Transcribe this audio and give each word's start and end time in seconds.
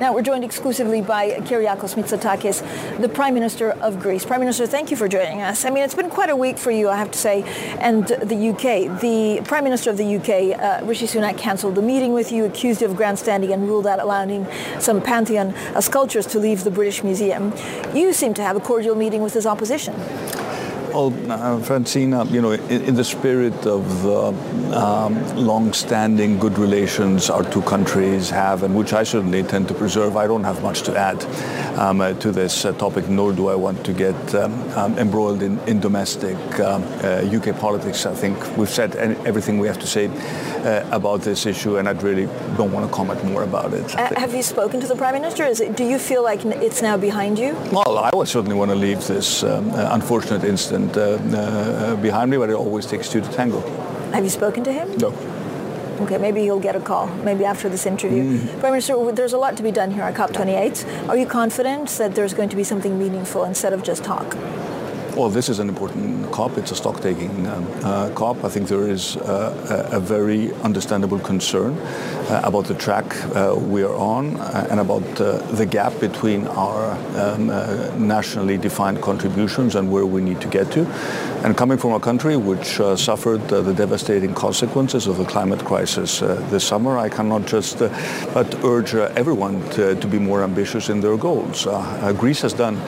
Now 0.00 0.12
we're 0.12 0.22
joined 0.22 0.42
exclusively 0.42 1.02
by 1.02 1.30
Kyriakos 1.42 1.94
Mitsotakis, 1.94 3.00
the 3.00 3.08
Prime 3.08 3.32
Minister 3.32 3.70
of 3.70 4.00
Greece. 4.00 4.24
Prime 4.24 4.40
Minister, 4.40 4.66
thank 4.66 4.90
you 4.90 4.96
for 4.96 5.06
joining 5.06 5.40
us. 5.40 5.64
I 5.64 5.70
mean, 5.70 5.84
it's 5.84 5.94
been 5.94 6.10
quite 6.10 6.30
a 6.30 6.34
week 6.34 6.58
for 6.58 6.72
you, 6.72 6.88
I 6.88 6.96
have 6.96 7.12
to 7.12 7.18
say, 7.18 7.44
and 7.78 8.04
the 8.04 8.48
UK. 8.50 9.00
The 9.00 9.40
Prime 9.44 9.62
Minister 9.62 9.90
of 9.90 9.96
the 9.96 10.16
UK, 10.16 10.58
uh, 10.58 10.84
Rishi 10.84 11.06
Sunak, 11.06 11.38
cancelled 11.38 11.76
the 11.76 11.82
meeting 11.82 12.12
with 12.12 12.32
you, 12.32 12.44
accused 12.44 12.80
you 12.80 12.88
of 12.88 12.96
grandstanding 12.96 13.52
and 13.52 13.68
ruled 13.68 13.86
out 13.86 14.00
allowing 14.00 14.48
some 14.80 15.00
Parthenon 15.00 15.54
sculptures 15.80 16.26
to 16.26 16.40
leave 16.40 16.64
the 16.64 16.72
British 16.72 17.04
Museum. 17.04 17.52
You 17.94 18.12
seem 18.12 18.34
to 18.34 18.42
have 18.42 18.56
a 18.56 18.60
cordial 18.60 18.96
meeting 18.96 19.22
with 19.22 19.34
his 19.34 19.46
opposition. 19.46 19.94
Well, 20.94 21.08
uh, 21.08 21.58
Francina, 21.58 22.30
you 22.30 22.40
know, 22.40 22.52
in, 22.52 22.82
in, 22.82 22.94
the 22.94 23.02
spirit 23.02 23.66
of 23.66 24.04
the 24.04 24.28
um, 24.78 25.36
long-standing 25.36 26.38
good 26.38 26.56
relations 26.56 27.30
our 27.30 27.42
two 27.42 27.62
countries 27.62 28.30
have, 28.30 28.62
and 28.62 28.76
which 28.76 28.92
I 28.92 29.02
certainly 29.02 29.40
intend 29.40 29.66
to 29.68 29.74
preserve, 29.74 30.16
I 30.16 30.28
don't 30.28 30.44
have 30.44 30.62
much 30.62 30.82
to 30.82 30.96
add 30.96 31.24
um, 31.76 32.00
uh, 32.00 32.14
to 32.14 32.30
this 32.30 32.64
uh, 32.64 32.74
topic, 32.74 33.08
nor 33.08 33.32
do 33.32 33.48
I 33.48 33.56
want 33.56 33.84
to 33.86 33.92
get 33.92 34.34
um, 34.36 34.52
um 34.78 34.96
embroiled 34.96 35.42
in, 35.42 35.58
in 35.66 35.80
domestic 35.80 36.36
UK 36.36 36.60
um, 36.60 36.84
uh, 37.02 37.58
politics. 37.58 38.06
I 38.06 38.14
think 38.14 38.38
we've 38.56 38.70
said 38.70 38.94
everything 39.26 39.58
we 39.58 39.66
have 39.66 39.80
to 39.80 39.88
say 39.88 40.06
uh, 40.06 40.88
about 40.92 41.22
this 41.22 41.44
issue, 41.44 41.78
and 41.78 41.88
I 41.88 41.92
really 41.92 42.26
don't 42.56 42.70
want 42.70 42.86
to 42.86 42.94
comment 42.94 43.24
more 43.24 43.42
about 43.42 43.74
it. 43.74 43.96
Uh, 43.96 44.14
have 44.16 44.32
you 44.32 44.44
spoken 44.44 44.80
to 44.80 44.86
the 44.86 44.94
Prime 44.94 45.14
Minister? 45.14 45.42
It, 45.42 45.76
do 45.76 45.82
you 45.82 45.98
feel 45.98 46.22
like 46.22 46.44
it's 46.44 46.82
now 46.82 46.96
behind 46.96 47.36
you? 47.36 47.56
Well, 47.72 47.98
I 47.98 48.10
would 48.14 48.28
certainly 48.28 48.56
want 48.56 48.70
to 48.70 48.76
leave 48.76 49.04
this 49.08 49.42
um, 49.42 49.70
unfortunate 49.74 50.44
incident 50.44 50.83
uh, 50.96 51.18
uh, 51.36 51.96
behind 51.96 52.30
me, 52.30 52.36
but 52.36 52.50
it 52.50 52.54
always 52.54 52.86
takes 52.86 53.08
two 53.08 53.20
to 53.20 53.28
tango. 53.30 53.60
Have 54.12 54.24
you 54.24 54.30
spoken 54.30 54.64
to 54.64 54.72
him? 54.72 54.96
No. 54.98 55.10
Okay, 56.00 56.18
maybe 56.18 56.42
you'll 56.42 56.60
get 56.60 56.74
a 56.74 56.80
call, 56.80 57.06
maybe 57.24 57.44
after 57.44 57.68
this 57.68 57.86
interview. 57.86 58.38
Mm. 58.38 58.60
Prime 58.60 58.72
Minister, 58.72 59.12
there's 59.12 59.32
a 59.32 59.38
lot 59.38 59.56
to 59.56 59.62
be 59.62 59.70
done 59.70 59.92
here 59.92 60.02
at 60.02 60.14
COP28. 60.14 61.08
Are 61.08 61.16
you 61.16 61.26
confident 61.26 61.88
that 61.90 62.14
there's 62.14 62.34
going 62.34 62.48
to 62.48 62.56
be 62.56 62.64
something 62.64 62.98
meaningful 62.98 63.44
instead 63.44 63.72
of 63.72 63.82
just 63.82 64.02
talk? 64.02 64.36
Well, 65.16 65.30
this 65.30 65.48
is 65.48 65.60
an 65.60 65.68
important 65.68 66.32
COP. 66.32 66.58
It's 66.58 66.72
a 66.72 66.74
stock-taking 66.74 67.46
um, 67.46 67.68
uh, 67.84 68.10
COP. 68.16 68.42
I 68.42 68.48
think 68.48 68.66
there 68.66 68.88
is 68.88 69.16
uh, 69.16 69.88
a, 69.92 70.00
very 70.00 70.52
understandable 70.62 71.20
concern 71.20 71.78
uh, 71.78 72.40
about 72.42 72.64
the 72.64 72.74
track 72.74 73.04
uh, 73.36 73.54
we 73.56 73.84
are 73.84 73.94
on 73.94 74.36
uh, 74.40 74.66
and 74.70 74.80
about 74.80 75.04
uh, 75.20 75.38
the 75.52 75.66
gap 75.66 75.92
between 76.00 76.48
our 76.48 76.90
um, 77.16 77.46
nationally 78.08 78.58
defined 78.58 79.00
contributions 79.02 79.76
and 79.76 79.92
where 79.92 80.04
we 80.04 80.20
need 80.20 80.40
to 80.40 80.48
get 80.48 80.72
to. 80.72 80.84
And 81.44 81.56
coming 81.56 81.78
from 81.78 81.92
a 81.92 82.00
country 82.00 82.36
which 82.36 82.80
suffered 82.96 83.46
the 83.48 83.74
devastating 83.74 84.34
consequences 84.34 85.06
of 85.06 85.18
the 85.18 85.26
climate 85.26 85.62
crisis 85.64 86.20
this 86.50 86.64
summer, 86.64 86.96
I 86.96 87.10
cannot 87.10 87.46
just 87.46 87.80
but 88.32 88.64
urge 88.64 88.94
everyone 88.94 89.62
to, 89.70 89.94
to, 89.94 90.06
be 90.08 90.18
more 90.18 90.42
ambitious 90.42 90.88
in 90.88 91.02
their 91.02 91.18
goals. 91.18 91.66
Greece 92.16 92.40
has 92.40 92.54
done 92.54 92.78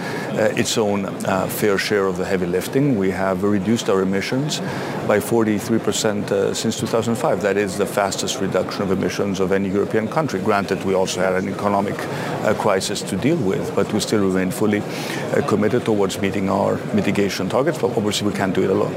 its 0.56 0.78
own 0.78 1.04
fair 1.50 1.76
share 1.76 2.06
of 2.06 2.15
of 2.16 2.24
the 2.24 2.30
heavy 2.30 2.46
lifting. 2.46 2.96
We 2.96 3.10
have 3.10 3.42
reduced 3.42 3.90
our 3.90 4.00
emissions 4.00 4.60
by 5.06 5.18
43% 5.18 6.30
uh, 6.30 6.54
since 6.54 6.80
2005. 6.80 7.42
That 7.42 7.56
is 7.56 7.76
the 7.76 7.86
fastest 7.86 8.40
reduction 8.40 8.82
of 8.82 8.90
emissions 8.90 9.40
of 9.40 9.52
any 9.52 9.68
European 9.68 10.08
country. 10.08 10.40
Granted, 10.40 10.84
we 10.84 10.94
also 10.94 11.20
had 11.20 11.34
an 11.34 11.48
economic 11.48 11.94
uh, 11.98 12.54
crisis 12.54 13.02
to 13.02 13.16
deal 13.16 13.36
with, 13.36 13.74
but 13.74 13.92
we 13.92 14.00
still 14.00 14.24
remain 14.26 14.50
fully 14.50 14.80
uh, 14.80 15.46
committed 15.46 15.84
towards 15.84 16.20
meeting 16.20 16.48
our 16.48 16.76
mitigation 16.94 17.48
targets, 17.48 17.78
but 17.78 17.96
obviously 17.96 18.26
we 18.28 18.34
can't 18.34 18.54
do 18.54 18.64
it 18.64 18.70
alone. 18.70 18.94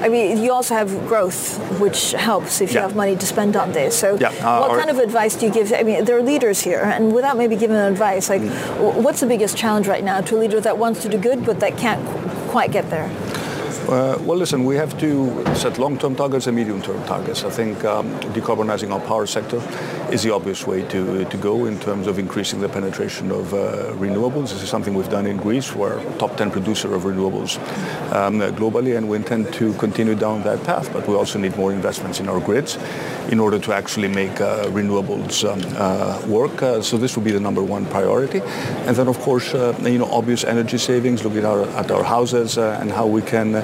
I 0.00 0.08
mean, 0.08 0.42
you 0.42 0.50
also 0.50 0.74
have 0.74 0.88
growth, 1.06 1.58
which 1.78 2.12
helps 2.12 2.62
if 2.62 2.72
you 2.72 2.80
have 2.80 2.96
money 2.96 3.16
to 3.16 3.26
spend 3.26 3.54
on 3.54 3.72
this. 3.72 3.98
So, 3.98 4.16
yeah. 4.16 4.28
uh, 4.28 4.60
what 4.60 4.78
kind 4.78 4.88
of 4.88 4.98
advice 4.98 5.36
do 5.36 5.44
you 5.44 5.52
give? 5.52 5.74
I 5.74 5.82
mean, 5.82 6.06
there 6.06 6.16
are 6.16 6.22
leaders 6.22 6.62
here, 6.62 6.80
and 6.80 7.12
without 7.12 7.36
maybe 7.36 7.54
giving 7.54 7.76
advice, 7.76 8.30
like, 8.30 8.40
mm. 8.40 9.02
what's 9.02 9.20
the 9.20 9.26
biggest 9.26 9.58
challenge 9.58 9.86
right 9.86 10.02
now 10.02 10.22
to 10.22 10.36
a 10.36 10.38
leader 10.38 10.58
that 10.60 10.78
wants 10.78 11.02
to 11.02 11.10
do 11.10 11.18
good 11.18 11.44
but 11.44 11.60
that 11.60 11.76
can't 11.76 12.00
quite 12.50 12.72
get 12.72 12.90
there? 12.90 13.08
Uh, 13.88 14.18
well, 14.20 14.36
listen, 14.36 14.64
we 14.64 14.76
have 14.76 14.98
to 14.98 15.44
set 15.54 15.78
long-term 15.78 16.14
targets 16.16 16.46
and 16.46 16.56
medium-term 16.56 17.02
targets. 17.06 17.44
I 17.44 17.50
think 17.50 17.84
um, 17.84 18.06
decarbonizing 18.34 18.92
our 18.92 19.00
power 19.00 19.26
sector 19.26 19.60
is 20.12 20.22
the 20.22 20.34
obvious 20.34 20.66
way 20.66 20.82
to, 20.88 21.24
to 21.24 21.36
go 21.36 21.66
in 21.66 21.78
terms 21.78 22.06
of 22.06 22.18
increasing 22.18 22.60
the 22.60 22.68
penetration 22.68 23.30
of 23.30 23.54
uh, 23.54 23.92
renewables. 23.94 24.50
This 24.52 24.62
is 24.62 24.68
something 24.68 24.94
we've 24.94 25.08
done 25.08 25.26
in 25.26 25.36
Greece. 25.36 25.74
We're 25.74 26.02
top 26.18 26.36
10 26.36 26.50
producer 26.50 26.94
of 26.94 27.02
renewables 27.02 27.58
um, 28.12 28.40
globally, 28.56 28.96
and 28.96 29.08
we 29.08 29.16
intend 29.16 29.52
to 29.54 29.72
continue 29.74 30.14
down 30.14 30.42
that 30.42 30.62
path. 30.64 30.92
But 30.92 31.06
we 31.06 31.14
also 31.14 31.38
need 31.38 31.56
more 31.56 31.72
investments 31.72 32.20
in 32.20 32.28
our 32.28 32.40
grids 32.40 32.76
in 33.28 33.38
order 33.38 33.58
to 33.60 33.72
actually 33.72 34.08
make 34.08 34.40
uh, 34.40 34.64
renewables 34.66 35.44
um, 35.48 35.60
uh, 35.76 36.20
work. 36.26 36.62
Uh, 36.62 36.82
so 36.82 36.96
this 36.96 37.16
will 37.16 37.22
be 37.22 37.32
the 37.32 37.40
number 37.40 37.62
one 37.62 37.86
priority. 37.86 38.40
And 38.86 38.96
then, 38.96 39.06
of 39.06 39.18
course, 39.20 39.54
uh, 39.54 39.76
you 39.82 39.98
know, 39.98 40.10
obvious 40.10 40.44
energy 40.44 40.78
savings, 40.78 41.22
looking 41.24 41.38
at 41.38 41.44
our, 41.44 41.62
at 41.70 41.90
our 41.90 42.04
houses 42.04 42.58
and 42.58 42.90
how 42.90 43.06
we 43.06 43.22
can 43.22 43.54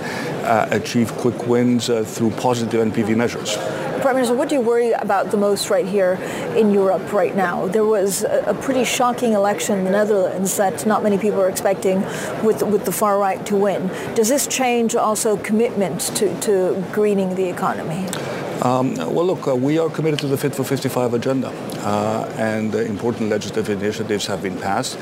uh, 0.46 0.68
achieve 0.70 1.12
quick 1.14 1.46
wins 1.46 1.90
uh, 1.90 2.04
through 2.04 2.30
positive 2.30 2.80
NPV 2.92 3.16
measures. 3.16 3.56
Prime 4.06 4.14
Minister, 4.14 4.36
what 4.36 4.48
do 4.48 4.54
you 4.54 4.60
worry 4.60 4.92
about 4.92 5.32
the 5.32 5.36
most 5.36 5.68
right 5.68 5.84
here 5.84 6.12
in 6.56 6.70
Europe 6.70 7.12
right 7.12 7.34
now? 7.34 7.66
There 7.66 7.84
was 7.84 8.22
a, 8.22 8.56
pretty 8.62 8.84
shocking 8.84 9.32
election 9.32 9.80
in 9.80 9.84
the 9.84 9.90
Netherlands 9.90 10.56
that 10.58 10.86
not 10.86 11.02
many 11.02 11.18
people 11.18 11.40
are 11.40 11.48
expecting 11.48 12.02
with, 12.44 12.62
with 12.62 12.84
the 12.84 12.92
far 12.92 13.18
right 13.18 13.44
to 13.46 13.56
win. 13.56 13.88
Does 14.14 14.28
this 14.28 14.46
change 14.46 14.94
also 14.94 15.36
commitment 15.38 16.02
to, 16.18 16.40
to 16.42 16.84
greening 16.92 17.34
the 17.34 17.48
economy? 17.48 18.06
Um, 18.62 18.94
well, 18.94 19.26
look, 19.26 19.48
uh, 19.48 19.56
we 19.56 19.76
are 19.78 19.90
committed 19.90 20.20
to 20.20 20.28
the 20.28 20.36
Fit 20.36 20.54
for 20.54 20.62
55 20.62 21.14
agenda, 21.14 21.48
uh, 21.80 22.32
and 22.38 22.72
uh, 22.74 22.78
important 22.78 23.28
legislative 23.28 23.82
initiatives 23.82 24.26
have 24.26 24.40
been 24.40 24.56
passed. 24.56 24.98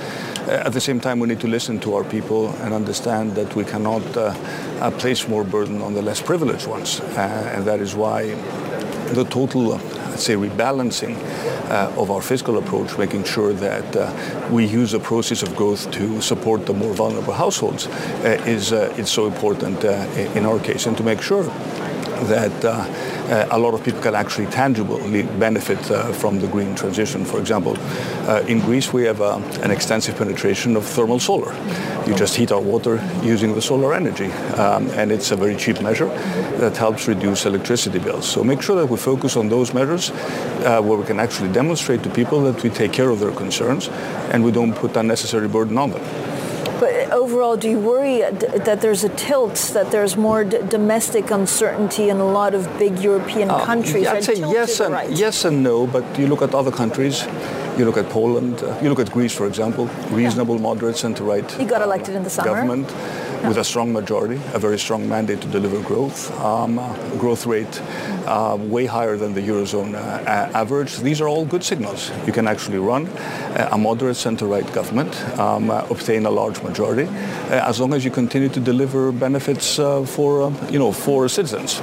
Uh, 0.49 0.63
at 0.65 0.73
the 0.73 0.81
same 0.81 0.99
time, 0.99 1.21
we 1.21 1.29
need 1.29 1.41
to 1.41 1.47
listen 1.47 1.79
to 1.81 1.95
our 1.95 2.05
people 2.05 2.49
and 2.63 2.73
understand 2.73 3.35
that 3.35 3.55
we 3.55 3.65
cannot 3.65 4.03
uh, 4.17 4.35
uh, 4.81 4.91
place 4.93 5.29
more 5.29 5.45
burden 5.45 5.83
on 5.83 5.93
the 5.93 6.01
less 6.01 6.23
privileged 6.23 6.67
ones, 6.67 7.01
and 7.17 7.65
that 7.65 7.81
is 7.81 7.95
why 7.95 8.35
the 9.15 9.25
total 9.25 9.81
let's 10.15 10.23
say, 10.23 10.35
rebalancing 10.35 11.17
uh, 11.71 11.93
of 11.97 12.09
our 12.11 12.23
fiscal 12.23 12.59
approach, 12.59 12.97
making 12.99 13.25
sure 13.25 13.53
that 13.53 13.97
uh, 13.97 14.49
we 14.49 14.65
use 14.65 14.93
the 14.93 15.01
process 15.01 15.43
of 15.43 15.57
growth 15.57 15.91
to 15.91 16.21
support 16.21 16.67
the 16.67 16.73
more 16.73 16.95
vulnerable 16.95 17.33
households 17.33 17.89
uh, 17.89 18.41
is, 18.47 18.71
is 18.71 19.11
so 19.11 19.27
important 19.27 19.83
in 20.37 20.47
our 20.47 20.61
case, 20.61 20.87
and 20.87 20.97
to 20.97 21.03
make 21.03 21.21
sure 21.21 21.43
that 22.29 22.53
uh, 23.29 23.35
uh, 23.35 23.49
a 23.51 23.59
lot 23.59 23.75
of 23.75 23.83
people 23.85 24.01
can 24.01 24.15
actually 24.15 24.47
tangibly 24.47 25.23
benefit 25.39 25.91
uh, 25.91 26.13
from 26.13 26.41
the 26.41 26.47
green 26.47 26.75
transition. 26.75 27.25
For 27.25 27.39
example, 27.39 27.77
in 28.49 28.61
Greece 28.61 28.93
we 28.93 29.05
have 29.05 29.21
an 29.21 29.71
extensive 29.71 30.17
penetration 30.17 30.77
of 30.77 30.85
thermal 30.85 31.19
solar. 31.19 31.55
You 32.07 32.15
just 32.15 32.37
heat 32.37 32.53
our 32.53 32.61
water 32.61 32.97
using 33.23 33.55
the 33.55 33.63
solar 33.63 33.95
energy, 33.95 34.31
um, 34.57 34.89
and 34.91 35.11
it's 35.11 35.31
a 35.31 35.37
very 35.37 35.57
cheap 35.57 35.81
measure 35.81 36.09
that 36.59 36.77
helps 36.77 37.09
reduce 37.09 37.47
electricity 37.47 37.99
bills. 37.99 38.29
So 38.29 38.45
make 38.45 38.63
sure 38.63 38.77
that 38.77 38.87
we 38.87 38.97
focus 38.97 39.37
on 39.37 39.49
those 39.49 39.73
measures 39.75 40.11
uh, 40.11 40.83
where 40.83 40.99
we 40.99 41.05
can 41.05 41.21
actually 41.21 41.53
demonstrate 41.53 42.03
to 42.03 42.11
people 42.11 42.43
that 42.43 42.63
we 42.63 42.71
take 42.71 42.93
care 42.93 43.11
of 43.11 43.21
their 43.21 43.33
concerns 43.33 43.89
and 44.33 44.45
we 44.45 44.53
don't 44.53 44.75
put 44.75 44.97
unnecessary 44.97 45.49
burden 45.49 45.79
on 45.79 45.91
them. 45.91 46.34
But 46.85 47.11
overall, 47.13 47.57
do 47.57 47.71
you 47.71 47.79
worry 47.79 48.19
that 48.69 48.83
there's 48.83 49.05
a 49.05 49.09
tilt, 49.09 49.57
that 49.73 49.91
there's 49.91 50.19
more 50.19 50.45
d- 50.45 50.59
domestic 50.69 51.31
uncertainty 51.31 52.11
in 52.11 52.19
a 52.19 52.27
lot 52.27 52.53
of 52.55 52.63
big 52.79 52.99
European 52.99 53.49
uh, 53.49 53.65
countries? 53.65 54.07
I'd 54.07 54.23
say 54.23 54.35
yes 54.35 54.81
and, 54.81 54.93
right? 54.93 55.11
yes 55.11 55.47
and 55.47 55.63
no, 55.63 55.87
but 55.87 56.05
you 56.19 56.27
look 56.27 56.43
at 56.43 56.55
other 56.55 56.71
countries, 56.71 57.25
you 57.79 57.87
look 57.87 57.97
at 57.97 58.11
Poland, 58.11 58.63
uh, 58.63 58.79
you 58.83 58.91
look 58.91 58.99
at 58.99 59.11
Greece, 59.11 59.35
for 59.35 59.47
example, 59.47 59.87
reasonable, 60.11 60.57
yeah. 60.57 60.69
moderate, 60.69 60.99
center-right. 60.99 61.59
You 61.59 61.67
got 61.67 61.81
elected 61.81 62.17
in 62.17 62.23
the 62.23 62.29
summer. 62.29 62.51
Government 62.51 62.89
with 63.47 63.59
a 63.59 63.65
strong 63.65 63.93
majority, 63.93 64.41
a 64.53 64.59
very 64.59 64.79
strong 64.79 65.09
mandate 65.09 65.41
to 65.41 65.49
deliver 65.49 65.81
growth, 65.83 66.31
um, 66.41 66.79
uh, 66.79 67.17
growth 67.17 67.47
rate 67.47 67.81
uh, 68.27 68.57
way 68.59 68.87
higher 68.87 69.17
than 69.17 69.35
the 69.35 69.41
Eurozone 69.41 69.95
uh, 69.95 70.51
average. 70.55 70.97
These 70.99 71.21
are 71.21 71.29
all 71.29 71.45
good 71.45 71.63
signals. 71.63 72.11
You 72.27 72.33
can 72.33 72.47
actually 72.47 72.79
run 72.79 73.07
a 73.71 73.79
moderate 73.79 74.17
center-right 74.17 74.73
government, 74.73 75.15
um, 75.39 75.71
uh, 75.71 75.87
obtain 75.91 76.27
a 76.27 76.31
large 76.31 76.63
majority, 76.63 77.05
uh, 77.05 77.69
as 77.69 77.81
long 77.81 77.93
as 77.93 78.05
you 78.05 78.11
continue 78.11 78.49
to 78.49 78.61
deliver 78.61 79.13
benefits 79.13 79.79
uh, 79.79 80.05
for, 80.05 80.53
you 80.71 80.79
know, 80.79 80.93
for 80.93 81.29
citizens. 81.29 81.81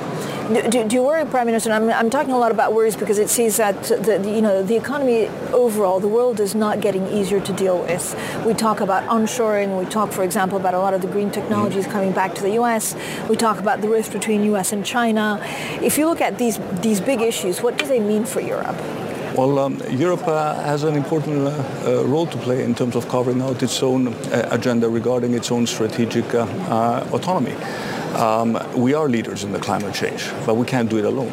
Do, 0.47 0.87
do, 0.87 0.95
you 0.95 1.03
worry, 1.03 1.25
Prime 1.25 1.45
Minister? 1.45 1.71
I'm, 1.71 1.89
I'm, 1.89 2.09
talking 2.09 2.33
a 2.33 2.37
lot 2.37 2.51
about 2.51 2.73
worries 2.73 2.95
because 2.95 3.19
it 3.19 3.29
seems 3.29 3.57
that 3.57 3.83
the, 3.83 4.21
you 4.25 4.41
know 4.41 4.63
the 4.63 4.75
economy 4.75 5.27
overall, 5.53 5.99
the 5.99 6.07
world 6.07 6.39
is 6.39 6.55
not 6.55 6.81
getting 6.81 7.07
easier 7.07 7.39
to 7.39 7.53
deal 7.53 7.79
with. 7.79 8.15
We 8.45 8.53
talk 8.53 8.81
about 8.81 9.07
onshoring. 9.07 9.79
We 9.79 9.85
talk, 9.85 10.11
for 10.11 10.23
example, 10.23 10.57
about 10.57 10.73
a 10.73 10.79
lot 10.79 10.93
of 10.93 11.01
the 11.01 11.07
green 11.07 11.31
technologies 11.31 11.85
mm. 11.85 11.91
coming 11.91 12.11
back 12.11 12.35
to 12.35 12.41
the 12.41 12.53
U.S. 12.61 12.95
We 13.29 13.35
talk 13.37 13.59
about 13.59 13.81
the 13.81 13.87
rift 13.87 14.11
between 14.11 14.43
U.S. 14.45 14.73
and 14.73 14.85
China. 14.85 15.39
If 15.81 15.97
you 15.97 16.05
look 16.07 16.21
at 16.21 16.37
these 16.37 16.59
these 16.81 16.99
big 16.99 17.21
issues, 17.21 17.61
what 17.61 17.77
do 17.77 17.85
they 17.85 17.99
mean 17.99 18.25
for 18.25 18.41
Europe? 18.41 18.77
Well, 19.35 19.59
um, 19.59 19.81
Europe 19.89 20.27
uh, 20.27 20.55
has 20.55 20.83
an 20.83 20.95
important 20.95 21.47
uh, 21.47 21.51
uh, 21.51 22.03
role 22.03 22.27
to 22.27 22.37
play 22.39 22.65
in 22.65 22.75
terms 22.75 22.97
of 22.97 23.07
carving 23.07 23.41
out 23.41 23.63
its 23.63 23.81
own 23.81 24.09
uh, 24.09 24.49
agenda 24.51 24.89
regarding 24.89 25.33
its 25.33 25.51
own 25.51 25.65
strategic 25.67 26.33
uh, 26.33 26.39
uh, 26.67 27.07
autonomy. 27.13 27.55
Um, 28.15 28.57
we 28.75 28.93
are 28.93 29.07
leaders 29.07 29.43
in 29.43 29.51
the 29.51 29.59
climate 29.59 29.93
change, 29.93 30.29
but 30.45 30.55
we 30.55 30.65
can't 30.65 30.89
do 30.89 30.97
it 30.97 31.05
alone. 31.05 31.31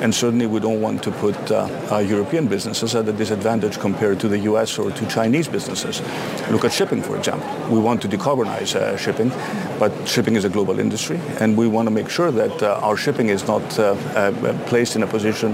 And 0.00 0.14
certainly 0.14 0.46
we 0.46 0.60
don't 0.60 0.80
want 0.80 1.02
to 1.02 1.10
put 1.10 1.36
uh, 1.50 1.68
uh, 1.90 1.98
European 1.98 2.46
businesses 2.46 2.94
at 2.94 3.06
a 3.06 3.12
disadvantage 3.12 3.78
compared 3.78 4.18
to 4.20 4.28
the 4.28 4.38
US 4.50 4.78
or 4.78 4.90
to 4.90 5.06
Chinese 5.08 5.48
businesses. 5.48 6.00
Look 6.50 6.64
at 6.64 6.72
shipping, 6.72 7.02
for 7.02 7.16
example. 7.16 7.48
We 7.68 7.80
want 7.80 8.00
to 8.02 8.08
decarbonize 8.08 8.74
uh, 8.76 8.96
shipping, 8.96 9.30
but 9.78 9.92
shipping 10.08 10.36
is 10.36 10.44
a 10.44 10.48
global 10.48 10.78
industry, 10.78 11.20
and 11.40 11.56
we 11.56 11.66
want 11.66 11.86
to 11.86 11.90
make 11.90 12.08
sure 12.08 12.30
that 12.30 12.62
uh, 12.62 12.80
our 12.82 12.96
shipping 12.96 13.28
is 13.28 13.46
not 13.46 13.78
uh, 13.78 13.92
uh, 14.14 14.58
placed 14.66 14.96
in 14.96 15.02
a 15.02 15.06
position 15.06 15.52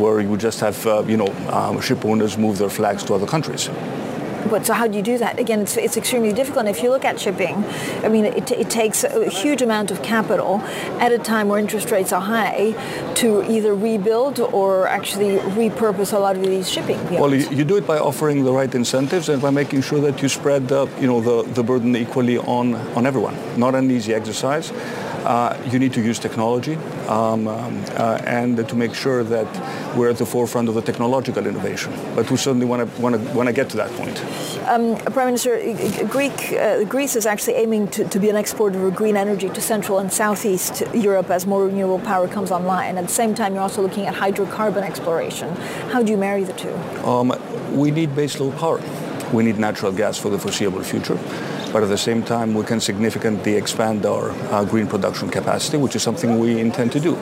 where 0.00 0.20
you 0.20 0.36
just 0.36 0.60
have, 0.60 0.84
you 1.08 1.16
know, 1.16 1.80
ship 1.80 2.04
owners 2.04 2.36
move 2.36 2.58
their 2.58 2.68
flags 2.68 3.02
to 3.04 3.14
other 3.14 3.26
countries. 3.26 3.70
But 4.48 4.66
so 4.66 4.72
how 4.74 4.86
do 4.86 4.96
you 4.96 5.02
do 5.02 5.18
that? 5.18 5.38
Again, 5.38 5.60
it's, 5.60 5.76
it's 5.76 5.96
extremely 5.96 6.32
difficult. 6.32 6.66
And 6.66 6.76
if 6.76 6.82
you 6.82 6.90
look 6.90 7.04
at 7.04 7.18
shipping, 7.20 7.64
I 8.02 8.08
mean, 8.08 8.24
it, 8.24 8.50
it 8.50 8.70
takes 8.70 9.04
a 9.04 9.28
huge 9.28 9.62
amount 9.62 9.90
of 9.90 10.02
capital 10.02 10.60
at 11.00 11.12
a 11.12 11.18
time 11.18 11.48
where 11.48 11.58
interest 11.58 11.90
rates 11.90 12.12
are 12.12 12.20
high 12.20 12.72
to 13.16 13.42
either 13.50 13.74
rebuild 13.74 14.40
or 14.40 14.86
actually 14.88 15.38
repurpose 15.38 16.12
a 16.12 16.18
lot 16.18 16.36
of 16.36 16.42
these 16.42 16.70
shipping. 16.70 17.02
Well, 17.10 17.34
you, 17.34 17.48
you, 17.50 17.64
do 17.64 17.76
it 17.76 17.86
by 17.86 17.98
offering 17.98 18.44
the 18.44 18.52
right 18.52 18.72
incentives 18.74 19.28
and 19.28 19.40
by 19.42 19.50
making 19.50 19.82
sure 19.82 20.00
that 20.00 20.22
you 20.22 20.28
spread, 20.28 20.70
uh, 20.70 20.86
you 21.00 21.06
know, 21.06 21.20
the, 21.20 21.50
the 21.52 21.62
burden 21.62 21.96
equally 21.96 22.38
on, 22.38 22.74
on 22.96 23.06
everyone. 23.06 23.36
Not 23.58 23.74
an 23.74 23.90
easy 23.90 24.14
exercise. 24.14 24.72
Uh, 25.26 25.60
you 25.72 25.80
need 25.80 25.92
to 25.92 26.00
use 26.00 26.20
technology 26.20 26.76
um, 27.08 27.48
um, 27.48 27.84
uh, 27.96 28.16
and 28.26 28.68
to 28.68 28.76
make 28.76 28.94
sure 28.94 29.24
that 29.24 29.48
we're 29.96 30.08
at 30.08 30.18
the 30.18 30.24
forefront 30.24 30.68
of 30.68 30.76
the 30.76 30.80
technological 30.80 31.44
innovation. 31.48 31.92
But 32.14 32.30
we 32.30 32.36
certainly 32.36 32.64
want 32.64 32.80
to 32.88 33.02
want 33.02 33.16
to 33.16 33.20
want 33.34 33.48
to 33.48 33.52
get 33.52 33.68
to 33.70 33.76
that 33.78 33.90
point. 33.98 34.16
Um, 34.68 34.96
Prime 35.12 35.26
Minister, 35.26 35.58
Greek, 36.06 36.52
uh, 36.52 36.84
Greece 36.84 37.16
is 37.16 37.26
actually 37.26 37.54
aiming 37.54 37.88
to, 37.88 38.08
to, 38.08 38.20
be 38.20 38.30
an 38.30 38.36
exporter 38.36 38.86
of 38.86 38.94
green 38.94 39.16
energy 39.16 39.48
to 39.48 39.60
Central 39.60 39.98
and 39.98 40.12
Southeast 40.12 40.84
Europe 40.94 41.28
as 41.30 41.44
more 41.44 41.66
renewable 41.66 42.04
power 42.04 42.28
comes 42.28 42.52
online. 42.52 42.96
At 42.96 43.08
the 43.08 43.12
same 43.12 43.34
time, 43.34 43.54
you're 43.54 43.62
also 43.62 43.82
looking 43.82 44.06
at 44.06 44.14
hydrocarbon 44.14 44.82
exploration. 44.82 45.56
How 45.92 46.04
do 46.04 46.12
you 46.12 46.18
marry 46.18 46.44
the 46.44 46.52
two? 46.52 46.74
Um, 47.04 47.34
we 47.72 47.90
need 47.90 48.10
baseload 48.10 48.56
power. 48.58 48.80
We 49.32 49.42
need 49.42 49.58
natural 49.58 49.90
gas 49.90 50.16
for 50.18 50.30
the 50.30 50.38
foreseeable 50.38 50.84
future 50.84 51.18
but 51.72 51.82
at 51.82 51.88
the 51.88 51.98
same 51.98 52.22
time 52.22 52.54
we 52.54 52.64
can 52.64 52.80
significantly 52.80 53.54
expand 53.54 54.04
our 54.06 54.30
uh, 54.52 54.64
green 54.64 54.86
production 54.86 55.28
capacity, 55.28 55.76
which 55.76 55.96
is 55.96 56.02
something 56.02 56.38
we 56.38 56.60
intend 56.60 56.92
to 56.92 57.00
do. 57.00 57.14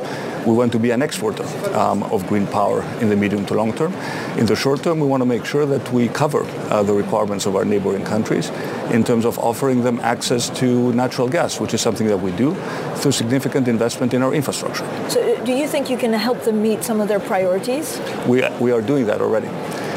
We 0.46 0.52
want 0.52 0.72
to 0.72 0.78
be 0.78 0.90
an 0.90 1.02
exporter 1.02 1.44
um, 1.74 2.02
of 2.04 2.26
green 2.26 2.46
power 2.46 2.82
in 3.00 3.08
the 3.08 3.16
medium 3.16 3.46
to 3.46 3.54
long 3.54 3.72
term. 3.72 3.94
In 4.38 4.46
the 4.46 4.56
short 4.56 4.82
term, 4.82 5.00
we 5.00 5.06
want 5.06 5.22
to 5.22 5.26
make 5.26 5.44
sure 5.44 5.64
that 5.66 5.90
we 5.92 6.08
cover 6.08 6.44
uh, 6.70 6.82
the 6.82 6.92
requirements 6.92 7.46
of 7.46 7.56
our 7.56 7.64
neighboring 7.64 8.04
countries 8.04 8.50
in 8.90 9.02
terms 9.04 9.24
of 9.24 9.38
offering 9.38 9.82
them 9.82 9.98
access 10.00 10.50
to 10.60 10.92
natural 10.92 11.28
gas, 11.28 11.60
which 11.60 11.72
is 11.72 11.80
something 11.80 12.06
that 12.08 12.18
we 12.18 12.30
do 12.32 12.54
through 12.96 13.12
significant 13.12 13.68
investment 13.68 14.12
in 14.12 14.22
our 14.22 14.34
infrastructure. 14.34 14.84
So 15.08 15.20
uh, 15.20 15.44
do 15.44 15.52
you 15.52 15.66
think 15.66 15.88
you 15.88 15.96
can 15.96 16.12
help 16.12 16.42
them 16.42 16.62
meet 16.62 16.84
some 16.84 17.00
of 17.00 17.08
their 17.08 17.20
priorities? 17.20 18.00
We, 18.26 18.46
we 18.60 18.70
are 18.72 18.82
doing 18.82 19.06
that 19.06 19.20
already. 19.20 19.48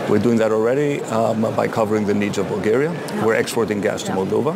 We're 0.09 0.19
doing 0.19 0.38
that 0.38 0.51
already 0.54 1.01
um, 1.04 1.42
by 1.56 1.68
covering 1.68 2.06
the 2.06 2.13
needs 2.13 2.38
of 2.38 2.48
Bulgaria. 2.48 2.92
We're 3.25 3.36
exporting 3.36 3.81
gas 3.81 4.04
to. 4.04 4.12
Moldova 4.12 4.56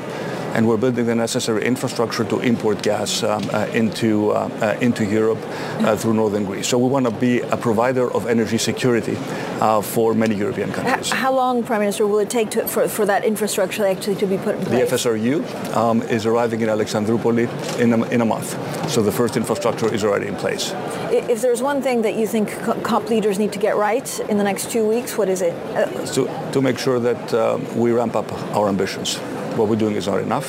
and 0.54 0.68
we're 0.68 0.78
building 0.78 1.06
the 1.06 1.16
necessary 1.16 1.66
infrastructure 1.66 2.24
to 2.26 2.40
import 2.40 2.82
gas 2.84 3.24
um, 3.24 3.44
uh, 3.54 3.68
into 3.74 4.32
uh, 4.32 4.50
uh, 4.62 4.78
into 4.82 5.06
Europe 5.06 5.40
uh, 5.42 5.96
through 5.96 6.14
northern 6.14 6.46
Greece. 6.46 6.68
So 6.68 6.78
we 6.78 6.90
want 6.90 7.06
to 7.06 7.12
be 7.12 7.42
a 7.42 7.58
provider 7.58 8.12
of 8.12 8.28
energy 8.28 8.58
security 8.58 9.18
uh, 9.62 9.82
for 9.82 10.14
many 10.14 10.36
European 10.36 10.72
countries. 10.72 11.12
How 11.12 11.34
long, 11.34 11.64
Prime 11.64 11.82
Minister, 11.82 12.08
will 12.08 12.20
it 12.20 12.30
take 12.30 12.52
to, 12.52 12.68
for, 12.68 12.88
for 12.88 13.06
that 13.06 13.24
infrastructure 13.24 13.86
actually 13.86 14.16
to 14.16 14.26
be 14.26 14.38
put 14.38 14.56
in 14.56 14.66
place? 14.66 14.90
The 14.90 14.96
FSRU 14.96 15.76
um, 15.76 16.02
is 16.04 16.26
arriving 16.26 16.62
in 16.62 16.70
Alexandroupoli 16.70 17.80
in 17.80 17.94
a, 17.94 18.06
in 18.10 18.22
a 18.22 18.26
month. 18.26 18.50
So 18.90 19.02
the 19.02 19.12
first 19.12 19.38
infrastructure 19.38 19.94
is 19.94 20.04
already 20.04 20.28
in 20.28 20.36
place. 20.36 20.74
If 21.12 21.42
there's 21.42 21.62
one 21.62 21.82
thing 21.82 22.02
that 22.02 22.16
you 22.16 22.28
think 22.28 22.50
COP 22.84 23.10
leaders 23.10 23.38
need 23.40 23.54
to 23.54 23.60
get 23.60 23.76
right 23.76 24.20
in 24.22 24.38
the 24.38 24.44
next 24.44 24.72
two 24.72 24.88
weeks, 24.88 25.18
what 25.18 25.30
is 25.30 25.42
it? 25.42 25.54
Uh, 25.76 25.86
to, 26.14 26.52
to 26.54 26.62
make 26.62 26.78
sure 26.78 27.00
that 27.00 27.34
um, 27.34 27.78
we 27.78 27.92
ramp 27.92 28.16
up 28.16 28.32
our 28.56 28.68
ambitions 28.68 29.20
what 29.58 29.68
we're 29.68 29.76
doing 29.76 29.96
is 29.96 30.08
not 30.08 30.20
enough. 30.20 30.48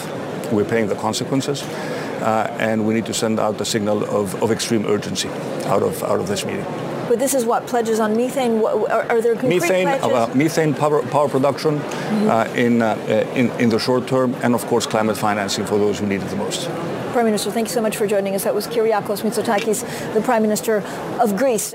We're 0.52 0.64
paying 0.64 0.88
the 0.88 0.94
consequences. 0.96 1.62
Uh, 1.62 2.56
and 2.60 2.86
we 2.86 2.94
need 2.94 3.06
to 3.06 3.14
send 3.14 3.40
out 3.40 3.60
a 3.60 3.64
signal 3.64 4.04
of, 4.04 4.40
of 4.42 4.52
extreme 4.52 4.86
urgency 4.86 5.28
out 5.66 5.82
of, 5.82 6.02
out 6.04 6.20
of 6.20 6.28
this 6.28 6.44
meeting. 6.44 6.64
But 7.08 7.18
this 7.18 7.34
is 7.34 7.44
what 7.44 7.66
pledges 7.66 7.98
on 7.98 8.16
methane. 8.16 8.60
What, 8.60 8.90
are, 8.90 9.02
are, 9.10 9.20
there 9.20 9.34
concrete 9.34 9.60
methane, 9.60 9.86
pledges? 9.86 10.04
Uh, 10.04 10.32
methane 10.34 10.72
power, 10.72 11.02
power 11.08 11.28
production 11.28 11.78
mm-hmm. 11.78 12.30
uh, 12.30 12.44
in, 12.54 12.80
uh, 12.80 12.94
in 13.34 13.50
in 13.60 13.68
the 13.70 13.78
short 13.78 14.06
term, 14.06 14.34
and 14.42 14.54
of 14.54 14.64
course 14.66 14.86
climate 14.86 15.16
financing 15.16 15.66
for 15.66 15.78
those 15.78 15.98
who 15.98 16.06
need 16.06 16.22
it 16.22 16.28
the 16.28 16.36
most. 16.36 16.70
Prime 17.12 17.26
Minister, 17.26 17.50
thank 17.50 17.68
you 17.68 17.74
so 17.74 17.82
much 17.82 17.96
for 17.96 18.06
joining 18.06 18.34
us. 18.34 18.44
That 18.44 18.54
was 18.54 18.66
Kyriakos 18.66 19.22
Mitsotakis, 19.22 20.14
the 20.14 20.22
Prime 20.22 20.42
Minister 20.42 20.82
of 21.20 21.36
Greece. 21.36 21.74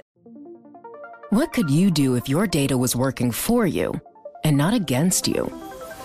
What 1.29 1.51
could 1.51 1.69
you 1.69 1.91
do 1.91 2.15
if 2.15 2.29
your 2.29 2.47
data 2.47 2.77
was 2.77 2.95
working 2.95 3.31
for 3.31 3.67
you 3.67 3.99
and 4.45 4.57
not 4.57 4.73
against 4.73 5.27
you? 5.27 5.66